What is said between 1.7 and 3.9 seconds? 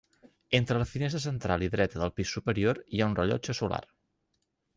dreta del pis superior hi ha un rellotge solar.